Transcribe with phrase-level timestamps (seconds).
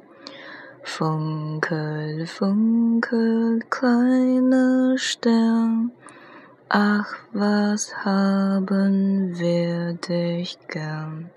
[0.82, 5.92] Funkel, funkel, kleiner Stern.
[6.68, 11.30] Ach, was haben wir dich gern?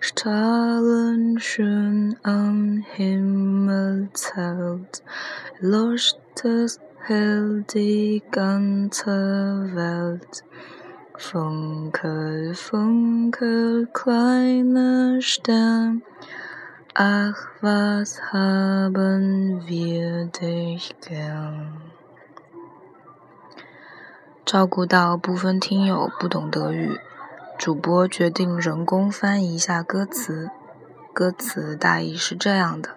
[0.00, 5.02] Strahlen schön am Himmel zählt,
[5.60, 10.44] leuchtet hell die ganze Welt.
[11.16, 16.02] Funkel, funkel, kleiner Stern,
[16.94, 21.80] ach, was haben wir dich gern。
[24.44, 27.00] 照顾到部分听友不懂德语，
[27.58, 30.50] 主播决定人工翻译一下歌词。
[31.14, 32.96] 歌词大意是这样的：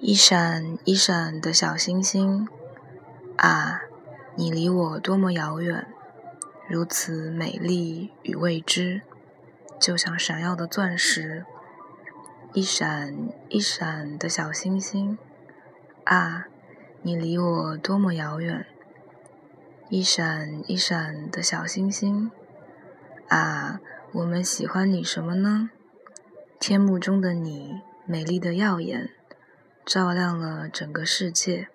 [0.00, 2.46] 一闪一闪的小星星，
[3.36, 3.82] 啊，
[4.34, 5.86] 你离我多么遥远。
[6.68, 9.02] 如此美丽与未知，
[9.78, 11.44] 就像闪耀的钻石，
[12.52, 15.18] 一闪一闪的小星星。
[16.04, 16.46] 啊，
[17.02, 18.66] 你离我多么遥远！
[19.90, 22.30] 一闪一闪的小星星。
[23.28, 23.80] 啊，
[24.12, 25.70] 我们喜欢你什么呢？
[26.58, 29.10] 天幕中的你，美丽的耀眼，
[29.84, 31.68] 照亮了整个世界。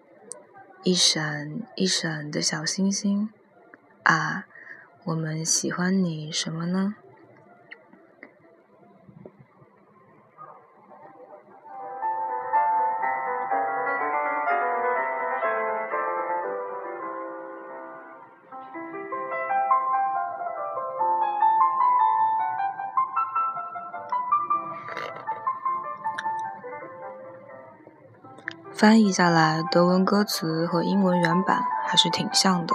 [0.83, 3.29] 一闪一闪的小星星。
[4.03, 4.45] 啊。
[5.03, 6.93] 我们喜欢你什么呢？
[28.81, 32.73] 翻译下来，德文歌词和英文原版还是挺像的。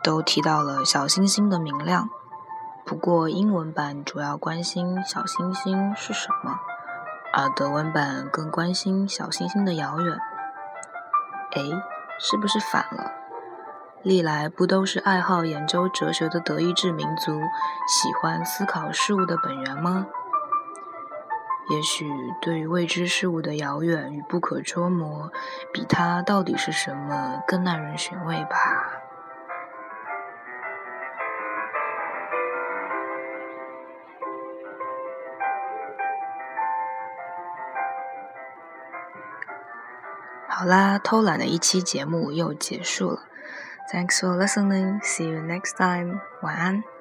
[0.00, 2.08] 都提到了小星星的明亮，
[2.86, 6.60] 不过英文版主要关心小星星是什么，
[7.32, 10.16] 而德文版更关心小星星的遥远。
[11.56, 11.62] 哎，
[12.20, 13.10] 是不是反了？
[14.02, 17.32] 历来不都是爱好研究哲学的德意志民族
[17.88, 20.06] 喜欢思考事物的本源吗？
[21.70, 22.06] 也许
[22.42, 25.32] 对于未知事物的遥远与不可捉摸，
[25.72, 29.00] 比它到底是什么更耐人寻味吧。
[40.46, 43.20] 好啦，偷懒的一期节目又结束了。
[43.92, 45.00] Thanks for listening.
[45.02, 46.20] See you next time.
[46.42, 46.93] 晚安。